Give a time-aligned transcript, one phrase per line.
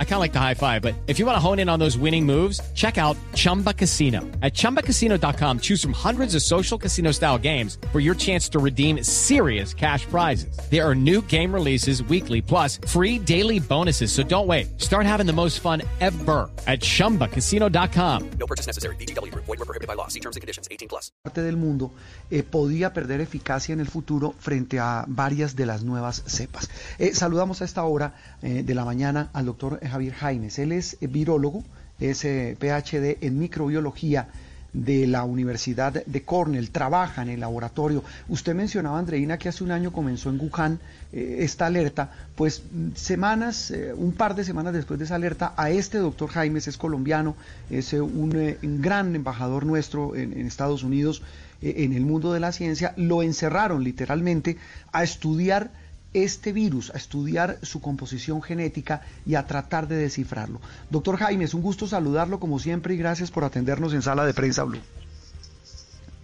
[0.00, 1.78] I kind of like the high five, but if you want to hone in on
[1.78, 4.22] those winning moves, check out Chumba Casino.
[4.42, 9.04] At ChumbaCasino.com, choose from hundreds of social casino style games for your chance to redeem
[9.04, 10.58] serious cash prizes.
[10.68, 14.10] There are new game releases weekly, plus free daily bonuses.
[14.10, 14.80] So don't wait.
[14.80, 18.30] Start having the most fun ever at ChumbaCasino.com.
[18.30, 18.96] No purchase necessary.
[18.96, 19.32] BGW.
[19.32, 20.08] Void were prohibited by law.
[20.08, 20.66] See terms and conditions.
[20.72, 21.12] 18 plus.
[21.22, 21.92] parte del mundo
[22.30, 26.70] eh, podía perder eficacia en el futuro frente a varias de las nuevas cepas.
[26.98, 30.58] Eh, saludamos a esta hora eh, de la mañana al doctor Javier Jaimes.
[30.58, 31.64] Él es virólogo,
[32.00, 34.28] es eh, PhD en microbiología
[34.72, 38.04] de la Universidad de Cornell, trabaja en el laboratorio.
[38.28, 40.78] Usted mencionaba, Andreina, que hace un año comenzó en Wuhan
[41.12, 42.62] eh, esta alerta, pues
[42.94, 46.76] semanas, eh, un par de semanas después de esa alerta, a este doctor Jaimes, es
[46.76, 47.34] colombiano,
[47.70, 51.22] es un, gran embajador nuestro en, Estados Unidos,
[51.60, 54.58] en el mundo de la ciencia, lo encerraron literalmente
[54.92, 55.70] a estudiar
[56.14, 60.60] este virus, a estudiar su composición genética y a tratar de descifrarlo.
[60.90, 64.34] Doctor Jaime, es un gusto saludarlo como siempre y gracias por atendernos en Sala de
[64.34, 64.80] Prensa Blue.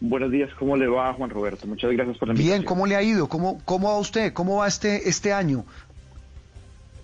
[0.00, 1.66] Buenos días, ¿cómo le va Juan Roberto?
[1.66, 2.58] Muchas gracias por la invitación.
[2.58, 3.28] Bien, ¿cómo le ha ido?
[3.28, 4.32] ¿Cómo, cómo va usted?
[4.32, 5.64] ¿Cómo va este, este año?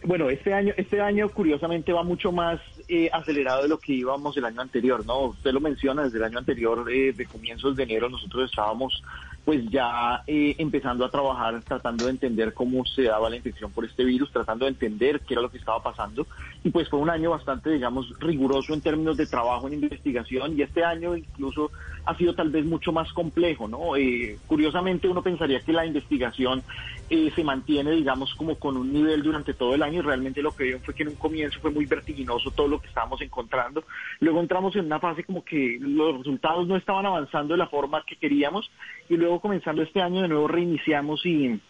[0.02, 4.36] Bueno, este año, este año curiosamente va mucho más eh, acelerado de lo que íbamos
[4.36, 5.26] el año anterior, ¿no?
[5.26, 9.02] Usted lo menciona, desde el año anterior, eh, de comienzos de enero, nosotros estábamos
[9.44, 13.84] pues ya eh, empezando a trabajar, tratando de entender cómo se daba la infección por
[13.84, 16.26] este virus, tratando de entender qué era lo que estaba pasando.
[16.62, 20.62] Y pues fue un año bastante, digamos, riguroso en términos de trabajo en investigación y
[20.62, 21.70] este año incluso
[22.04, 23.96] ha sido tal vez mucho más complejo, ¿no?
[23.96, 26.62] Eh, curiosamente uno pensaría que la investigación
[27.08, 30.54] eh, se mantiene, digamos, como con un nivel durante todo el año y realmente lo
[30.54, 33.84] que vieron fue que en un comienzo fue muy vertiginoso todo lo que estábamos encontrando.
[34.20, 38.04] Luego entramos en una fase como que los resultados no estaban avanzando de la forma
[38.06, 38.70] que queríamos
[39.08, 41.60] y luego comenzando este año de nuevo reiniciamos y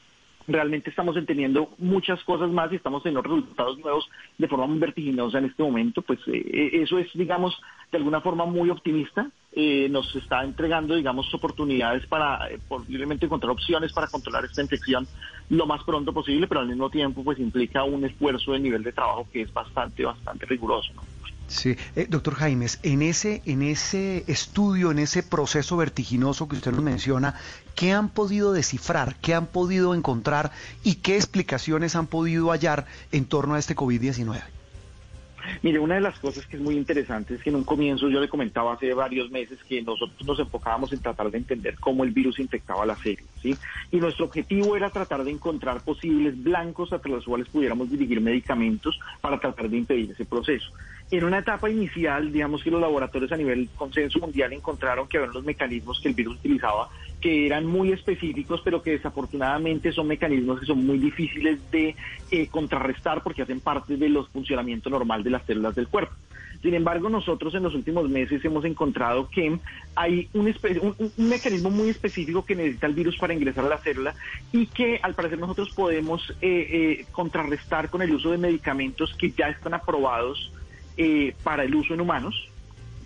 [0.47, 4.09] realmente estamos entendiendo muchas cosas más y estamos teniendo resultados nuevos
[4.39, 8.47] de forma muy vertiginosa en este momento, pues eh, eso es, digamos, de alguna forma
[8.47, 14.45] muy optimista, eh, nos está entregando, digamos, oportunidades para eh, posiblemente encontrar opciones para controlar
[14.45, 15.07] esta infección
[15.51, 18.93] lo más pronto posible, pero al mismo tiempo pues implica un esfuerzo de nivel de
[18.93, 21.03] trabajo que es bastante, bastante riguroso, ¿no?
[21.51, 26.71] Sí, eh, doctor Jaimes, en ese, en ese estudio, en ese proceso vertiginoso que usted
[26.71, 27.35] nos menciona,
[27.75, 30.53] ¿qué han podido descifrar, qué han podido encontrar
[30.85, 34.41] y qué explicaciones han podido hallar en torno a este COVID-19?
[35.63, 38.21] Mire, una de las cosas que es muy interesante es que en un comienzo yo
[38.21, 42.11] le comentaba hace varios meses que nosotros nos enfocábamos en tratar de entender cómo el
[42.11, 43.57] virus infectaba la célula, ¿sí?
[43.91, 49.01] Y nuestro objetivo era tratar de encontrar posibles blancos a los cuales pudiéramos dirigir medicamentos
[49.21, 50.71] para tratar de impedir ese proceso.
[51.13, 55.31] En una etapa inicial, digamos que los laboratorios a nivel consenso mundial encontraron que había
[55.31, 56.89] unos mecanismos que el virus utilizaba
[57.21, 61.97] que eran muy específicos, pero que desafortunadamente son mecanismos que son muy difíciles de
[62.31, 66.13] eh, contrarrestar porque hacen parte de los funcionamientos normal de las células del cuerpo.
[66.63, 69.59] Sin embargo, nosotros en los últimos meses hemos encontrado que
[69.97, 73.79] hay un, un- un mecanismo muy específico que necesita el virus para ingresar a la
[73.79, 74.15] célula
[74.53, 76.69] y que al parecer nosotros podemos eh,
[77.01, 80.53] eh, contrarrestar con el uso de medicamentos que ya están aprobados
[81.03, 82.51] eh, para el uso en humanos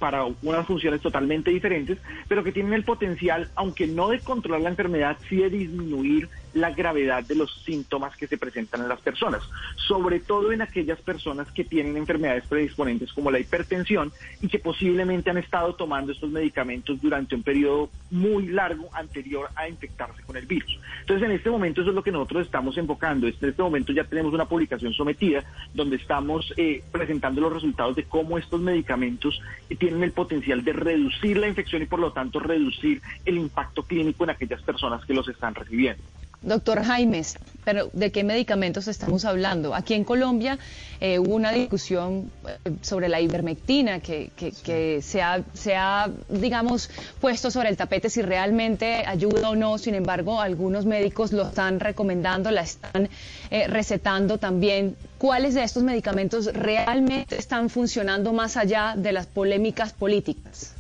[0.01, 1.97] para unas funciones totalmente diferentes,
[2.27, 6.71] pero que tienen el potencial, aunque no de controlar la enfermedad, sí de disminuir la
[6.71, 9.43] gravedad de los síntomas que se presentan en las personas,
[9.77, 15.31] sobre todo en aquellas personas que tienen enfermedades predisponentes como la hipertensión y que posiblemente
[15.31, 20.47] han estado tomando estos medicamentos durante un periodo muy largo anterior a infectarse con el
[20.47, 20.79] virus.
[21.01, 23.27] Entonces, en este momento eso es lo que nosotros estamos enfocando.
[23.27, 25.45] En este momento ya tenemos una publicación sometida
[25.75, 29.41] donde estamos eh, presentando los resultados de cómo estos medicamentos
[29.79, 34.25] tienen el potencial de reducir la infección y por lo tanto reducir el impacto clínico
[34.25, 36.03] en aquellas personas que los están recibiendo.
[36.45, 39.75] Doctor Jaimes, pero ¿de qué medicamentos estamos hablando?
[39.75, 40.59] Aquí en Colombia
[41.01, 46.11] eh, hubo una discusión eh, sobre la ivermectina que, que, que se, ha, se ha,
[46.29, 46.91] digamos,
[47.21, 49.79] puesto sobre el tapete si realmente ayuda o no.
[49.79, 53.09] Sin embargo, algunos médicos lo están recomendando, la están
[53.51, 54.97] eh, recetando también.
[55.17, 60.75] ¿Cuáles de estos medicamentos realmente están funcionando más allá de las polémicas políticas?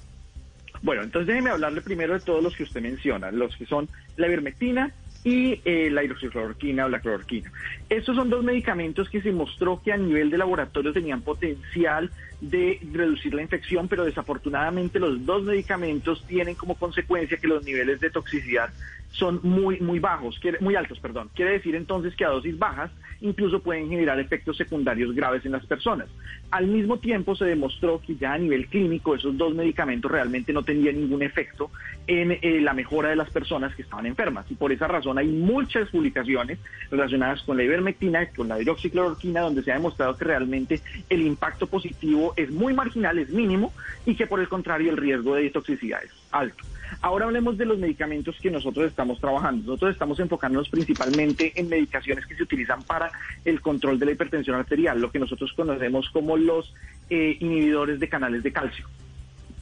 [0.83, 3.89] Bueno, entonces déjeme hablarle primero de todos los que usted menciona, los que son
[4.19, 4.93] la ivermectina,
[5.25, 7.51] y eh, la hidroxicloroquina o la cloroquina.
[7.89, 12.81] Estos son dos medicamentos que se mostró que a nivel de laboratorio tenían potencial de
[12.93, 18.11] reducir la infección, pero desafortunadamente los dos medicamentos tienen como consecuencia que los niveles de
[18.11, 18.71] toxicidad
[19.15, 21.31] son muy muy bajos, muy altos, perdón.
[21.35, 22.91] Quiere decir entonces que a dosis bajas
[23.21, 26.09] incluso pueden generar efectos secundarios graves en las personas.
[26.51, 30.63] Al mismo tiempo se demostró que ya a nivel clínico esos dos medicamentos realmente no
[30.63, 31.71] tenían ningún efecto
[32.07, 35.29] en eh, la mejora de las personas que estaban enfermas y por esa razón hay
[35.29, 36.59] muchas publicaciones
[36.91, 41.67] relacionadas con la ivermectina, con la hidroxicloroquina, donde se ha demostrado que realmente el impacto
[41.67, 43.73] positivo es muy marginal, es mínimo
[44.07, 46.65] y que por el contrario el riesgo de toxicidad es alto.
[47.01, 49.67] Ahora hablemos de los medicamentos que nosotros estamos trabajando.
[49.67, 53.11] Nosotros estamos enfocándonos principalmente en medicaciones que se utilizan para
[53.45, 56.73] el control de la hipertensión arterial, lo que nosotros conocemos como los
[57.11, 58.87] eh, inhibidores de canales de calcio.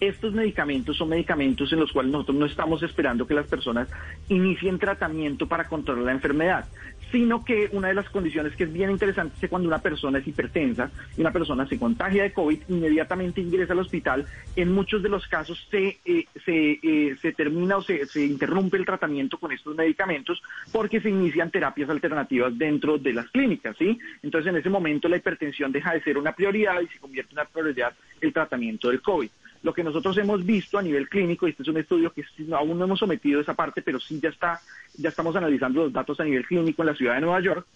[0.00, 3.88] Estos medicamentos son medicamentos en los cuales nosotros no estamos esperando que las personas
[4.28, 6.66] inicien tratamiento para controlar la enfermedad,
[7.12, 10.26] sino que una de las condiciones que es bien interesante es cuando una persona es
[10.26, 14.26] hipertensa y una persona se contagia de COVID, inmediatamente ingresa al hospital,
[14.56, 18.78] en muchos de los casos se, eh, se, eh, se, termina o se, se interrumpe
[18.78, 20.42] el tratamiento con estos medicamentos
[20.72, 23.98] porque se inician terapias alternativas dentro de las clínicas, ¿sí?
[24.22, 27.40] Entonces en ese momento la hipertensión deja de ser una prioridad y se convierte en
[27.40, 27.92] una prioridad
[28.22, 29.28] el tratamiento del COVID.
[29.62, 32.78] Lo que nosotros hemos visto a nivel clínico, y este es un estudio que aún
[32.78, 34.60] no hemos sometido esa parte, pero sí ya está,
[34.94, 37.66] ya estamos analizando los datos a nivel clínico en la ciudad de Nueva York,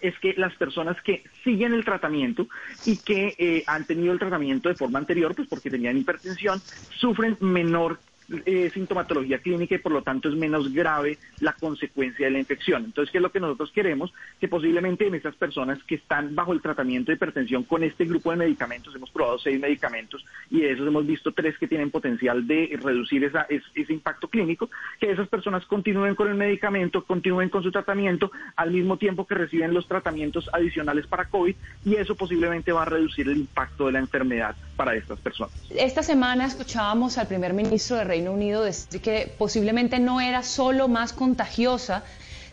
[0.00, 2.48] es que las personas que siguen el tratamiento
[2.84, 6.60] y que eh, han tenido el tratamiento de forma anterior, pues porque tenían hipertensión,
[6.98, 7.98] sufren menor
[8.44, 12.84] eh, sintomatología clínica y por lo tanto es menos grave la consecuencia de la infección.
[12.84, 14.12] Entonces, ¿qué es lo que nosotros queremos?
[14.40, 18.30] Que posiblemente en esas personas que están bajo el tratamiento de hipertensión con este grupo
[18.30, 22.46] de medicamentos, hemos probado seis medicamentos y de esos hemos visto tres que tienen potencial
[22.46, 24.70] de reducir ese impacto clínico,
[25.00, 29.34] que esas personas continúen con el medicamento, continúen con su tratamiento al mismo tiempo que
[29.34, 33.92] reciben los tratamientos adicionales para COVID y eso posiblemente va a reducir el impacto de
[33.92, 35.54] la enfermedad para estas personas.
[35.70, 38.64] Esta semana escuchábamos al primer ministro de Reino Unido
[39.02, 42.02] que posiblemente no era solo más contagiosa,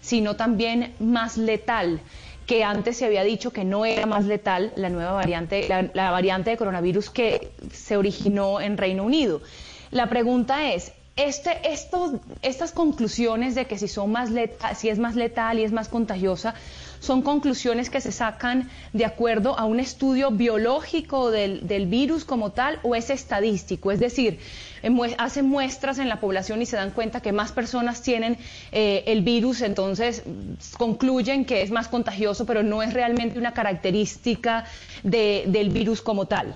[0.02, 2.02] sino también más letal
[2.46, 6.50] que antes se había dicho que no era más letal la nueva variante, la, variante
[6.50, 9.42] de coronavirus que se originó en Reino Unido.
[9.92, 11.62] La pregunta es, este,
[12.42, 14.30] estas conclusiones de que si, son más
[14.76, 16.56] si es más letal y es más contagiosa,
[17.04, 22.52] son conclusiones que se sacan de acuerdo a un estudio biológico del, del virus como
[22.52, 23.92] tal o es estadístico.
[23.92, 24.40] Es decir,
[25.18, 28.38] hacen muestras en la población y se dan cuenta que más personas tienen
[28.72, 30.24] eh, el virus, entonces
[30.78, 34.64] concluyen que es más contagioso, pero no es realmente una característica
[35.04, 36.56] del virus como tal.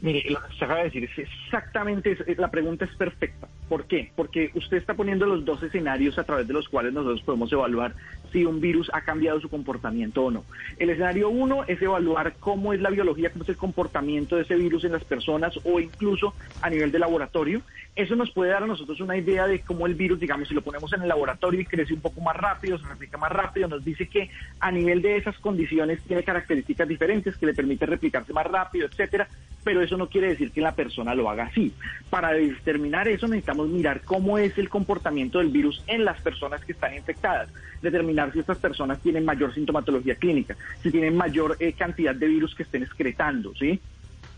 [0.00, 3.48] Mire, lo que se acaba de decir es exactamente, la pregunta es perfecta.
[3.68, 4.12] ¿Por qué?
[4.14, 7.94] Porque usted está poniendo los dos escenarios a través de los cuales nosotros podemos evaluar
[8.30, 10.44] si un virus ha cambiado su comportamiento o no.
[10.78, 14.56] El escenario uno es evaluar cómo es la biología, cómo es el comportamiento de ese
[14.56, 17.62] virus en las personas o incluso a nivel de laboratorio.
[17.96, 20.60] Eso nos puede dar a nosotros una idea de cómo el virus, digamos, si lo
[20.60, 23.82] ponemos en el laboratorio y crece un poco más rápido, se replica más rápido, nos
[23.82, 24.28] dice que
[24.60, 29.26] a nivel de esas condiciones tiene características diferentes que le permite replicarse más rápido, etcétera,
[29.64, 31.72] pero eso no quiere decir que la persona lo haga así.
[32.10, 36.72] Para determinar eso necesitamos mirar cómo es el comportamiento del virus en las personas que
[36.72, 37.48] están infectadas,
[37.82, 42.54] determinar si estas personas tienen mayor sintomatología clínica, si tienen mayor eh, cantidad de virus
[42.54, 43.80] que estén excretando, ¿sí?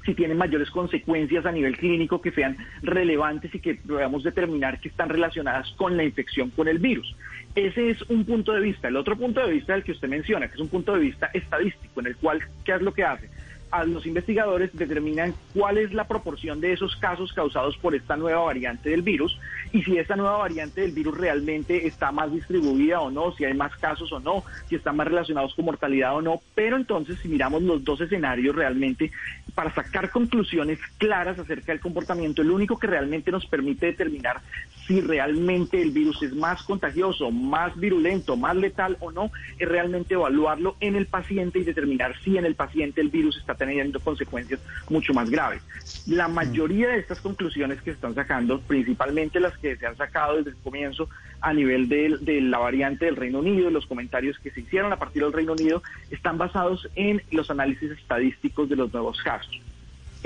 [0.09, 4.89] si tienen mayores consecuencias a nivel clínico que sean relevantes y que podamos determinar que
[4.89, 7.15] están relacionadas con la infección con el virus.
[7.55, 8.89] Ese es un punto de vista.
[8.89, 11.29] El otro punto de vista del que usted menciona, que es un punto de vista
[11.35, 13.29] estadístico, en el cual, ¿qué es lo que hace?
[13.71, 18.43] A los investigadores determinan cuál es la proporción de esos casos causados por esta nueva
[18.43, 19.39] variante del virus
[19.73, 23.55] y si esta nueva variante del virus realmente está más distribuida o no, si hay
[23.55, 26.41] más casos o no, si están más relacionados con mortalidad o no.
[26.55, 29.11] Pero entonces, si miramos los dos escenarios realmente,
[29.55, 34.41] para sacar conclusiones claras acerca del comportamiento, el único que realmente nos permite determinar
[34.87, 40.15] si realmente el virus es más contagioso, más virulento, más letal o no, es realmente
[40.15, 44.61] evaluarlo en el paciente y determinar si en el paciente el virus está teniendo consecuencias
[44.89, 45.63] mucho más graves.
[46.07, 50.37] La mayoría de estas conclusiones que se están sacando, principalmente las que se han sacado
[50.37, 51.09] desde el comienzo
[51.41, 54.99] a nivel de, de la variante del Reino Unido, los comentarios que se hicieron a
[54.99, 59.61] partir del Reino Unido, están basados en los análisis estadísticos de los nuevos casos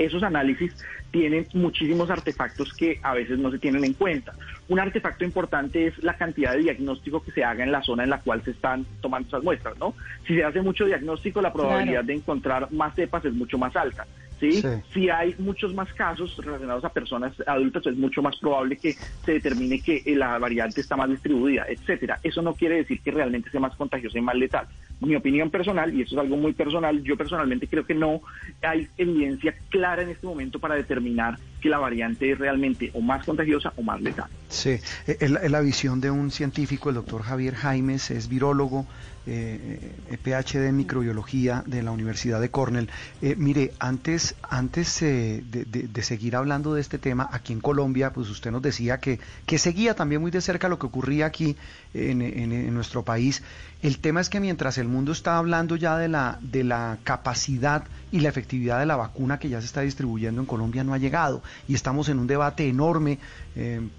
[0.05, 0.71] esos análisis
[1.11, 4.33] tienen muchísimos artefactos que a veces no se tienen en cuenta.
[4.67, 8.09] Un artefacto importante es la cantidad de diagnóstico que se haga en la zona en
[8.09, 9.93] la cual se están tomando esas muestras, ¿no?
[10.25, 14.07] Si se hace mucho diagnóstico, la probabilidad de encontrar más cepas es mucho más alta.
[14.39, 14.63] ¿sí?
[14.93, 18.93] Si hay muchos más casos relacionados a personas adultas, es mucho más probable que
[19.23, 22.19] se determine que la variante está más distribuida, etcétera.
[22.23, 24.67] Eso no quiere decir que realmente sea más contagiosa y más letal.
[25.05, 28.21] Mi opinión personal, y eso es algo muy personal, yo personalmente creo que no
[28.61, 33.25] hay evidencia clara en este momento para determinar que la variante es realmente o más
[33.25, 34.27] contagiosa o más letal.
[34.49, 38.85] Sí, es la, visión de un científico, el doctor Javier Jaimes, es virólogo,
[39.25, 42.89] eh, eh PhD en microbiología de la Universidad de Cornell.
[43.21, 48.29] Eh, mire, antes, antes eh, de, seguir hablando de este tema, aquí en Colombia, pues
[48.29, 51.55] usted nos decía que, que seguía también muy de cerca lo que ocurría aquí
[51.93, 53.41] en, en nuestro país.
[53.81, 57.83] El tema es que mientras el mundo está hablando ya de la, de la capacidad
[58.11, 60.97] y la efectividad de la vacuna que ya se está distribuyendo en Colombia no ha
[60.97, 63.19] llegado y estamos en un debate enorme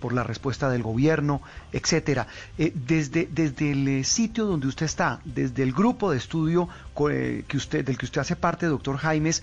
[0.01, 2.27] por la respuesta del gobierno, etcétera.
[2.57, 7.99] Desde, desde el sitio donde usted está, desde el grupo de estudio que usted, del
[7.99, 9.43] que usted hace parte, doctor Jaimes,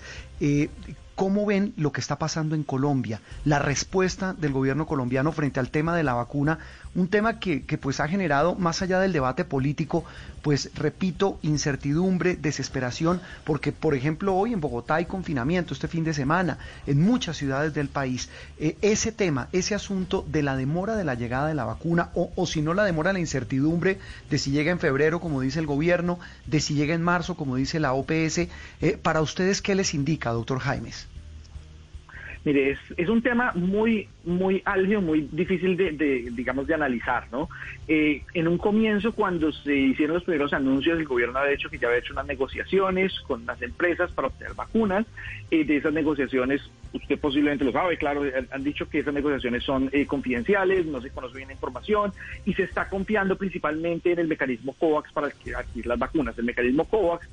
[1.14, 3.20] ¿Cómo ven lo que está pasando en Colombia?
[3.44, 6.58] La respuesta del gobierno colombiano frente al tema de la vacuna,
[6.94, 10.04] un tema que, pues ha generado, más allá del debate político,
[10.42, 16.12] pues repito, incertidumbre, desesperación, porque por ejemplo hoy en Bogotá hay confinamiento este fin de
[16.12, 18.28] semana, en muchas ciudades del país.
[18.58, 22.32] Eh, ese tema, ese asunto de la demora de la llegada de la vacuna, o,
[22.34, 25.66] o si no la demora, la incertidumbre de si llega en febrero, como dice el
[25.66, 29.94] gobierno, de si llega en marzo, como dice la OPS, eh, para ustedes, ¿qué les
[29.94, 31.08] indica, doctor Jaimes?
[32.44, 35.92] Mire, es, es un tema muy, muy álgido, muy difícil de,
[36.32, 37.48] digamos, de analizar, ¿no?
[37.86, 41.78] Eh, en un comienzo, cuando se hicieron los primeros anuncios, el gobierno había hecho que
[41.78, 45.06] ya había hecho unas negociaciones con las empresas para obtener vacunas.
[45.52, 46.62] Eh, de esas negociaciones,
[46.92, 51.10] usted posiblemente lo sabe, claro, han dicho que esas negociaciones son eh, confidenciales, no se
[51.10, 52.12] conoce bien la información
[52.44, 56.38] y se está confiando principalmente en el mecanismo COVAX para adquirir las vacunas.
[56.38, 57.28] El mecanismo COVAX,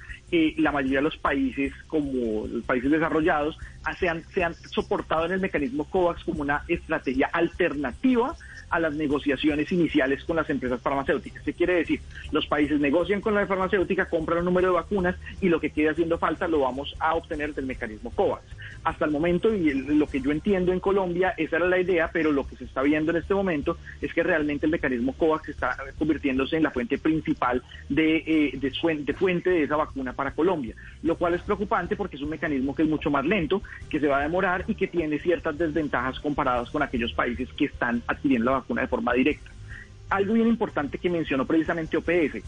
[0.58, 3.58] la mayoría de los países, como los países desarrollados,
[4.00, 8.36] se han, se han soportado en el mecanismo COVAX como una estrategia alternativa
[8.69, 11.43] a las negociaciones iniciales con las empresas farmacéuticas.
[11.43, 11.99] ¿Qué quiere decir?
[12.31, 15.89] Los países negocian con la farmacéutica, compran un número de vacunas y lo que quede
[15.89, 18.43] haciendo falta lo vamos a obtener del mecanismo COVAX.
[18.83, 22.31] Hasta el momento, y lo que yo entiendo en Colombia, esa era la idea, pero
[22.31, 25.75] lo que se está viendo en este momento es que realmente el mecanismo COVAX está
[25.97, 31.17] convirtiéndose en la fuente principal de, eh, de fuente de esa vacuna para Colombia, lo
[31.17, 34.19] cual es preocupante porque es un mecanismo que es mucho más lento, que se va
[34.19, 38.51] a demorar y que tiene ciertas desventajas comparadas con aquellos países que están adquiriendo la
[38.51, 39.51] vacuna de forma directa.
[40.10, 42.44] Algo bien importante que mencionó precisamente OPS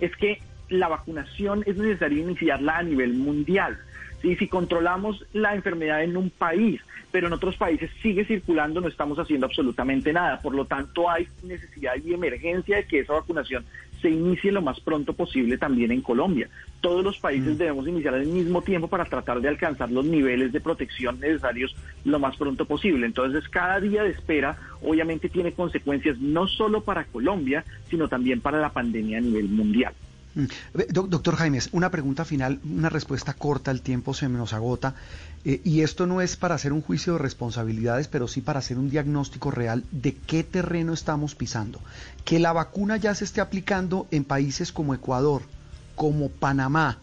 [0.00, 3.78] es que la vacunación es necesario iniciarla a nivel mundial.
[4.22, 6.80] Si controlamos la enfermedad en un país,
[7.12, 10.40] pero en otros países sigue circulando, no estamos haciendo absolutamente nada.
[10.40, 13.64] Por lo tanto, hay necesidad y emergencia de que esa vacunación
[14.06, 16.48] se inicie lo más pronto posible también en Colombia.
[16.80, 17.58] Todos los países mm.
[17.58, 22.20] debemos iniciar al mismo tiempo para tratar de alcanzar los niveles de protección necesarios lo
[22.20, 23.04] más pronto posible.
[23.04, 28.60] Entonces, cada día de espera obviamente tiene consecuencias no solo para Colombia, sino también para
[28.60, 29.92] la pandemia a nivel mundial.
[30.36, 30.44] Mm.
[30.92, 34.94] Doctor Jaimes, una pregunta final, una respuesta corta, el tiempo se nos agota.
[35.44, 38.78] Eh, y esto no es para hacer un juicio de responsabilidades, pero sí para hacer
[38.78, 41.80] un diagnóstico real de qué terreno estamos pisando.
[42.24, 45.42] Que la vacuna ya se esté aplicando en países como Ecuador,
[45.94, 46.98] como Panamá,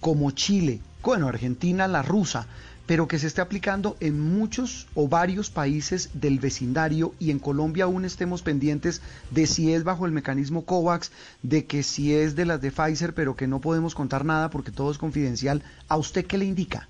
[0.00, 2.46] como Chile, bueno, Argentina, la rusa,
[2.88, 7.84] pero que se esté aplicando en muchos o varios países del vecindario y en Colombia
[7.84, 12.46] aún estemos pendientes de si es bajo el mecanismo COVAX, de que si es de
[12.46, 15.62] las de Pfizer, pero que no podemos contar nada porque todo es confidencial.
[15.86, 16.88] ¿A usted qué le indica?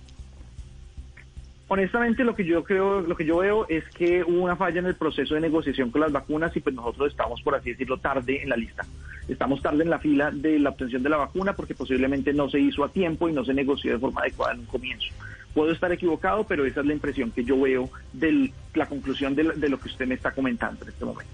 [1.67, 4.87] Honestamente, lo que yo creo, lo que yo veo es que hubo una falla en
[4.87, 8.41] el proceso de negociación con las vacunas y pues nosotros estamos, por así decirlo, tarde
[8.41, 8.87] en la lista.
[9.27, 12.61] Estamos tarde en la fila de la obtención de la vacuna porque posiblemente no se
[12.61, 15.09] hizo a tiempo y no se negoció de forma adecuada en un comienzo.
[15.55, 19.45] Puedo estar equivocado, pero esa es la impresión que yo veo de la conclusión de,
[19.45, 21.33] lo que usted me está comentando en este momento.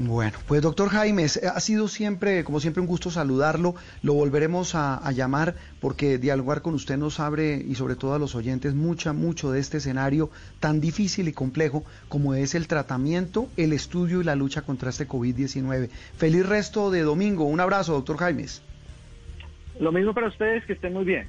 [0.00, 3.74] Bueno, pues doctor Jaime, ha sido siempre, como siempre, un gusto saludarlo.
[4.02, 8.36] Lo volveremos a, llamar porque dialogar con usted nos abre, y sobre todo a los
[8.36, 10.30] oyentes, mucha, mucho de este escenario
[10.60, 15.08] tan difícil y complejo como es el tratamiento, el estudio y la lucha contra este
[15.08, 15.88] COVID-19.
[16.16, 17.44] Feliz resto de domingo.
[17.44, 18.62] Un abrazo, doctor Jaimes.
[19.80, 21.28] Lo mismo para ustedes, que estén muy bien.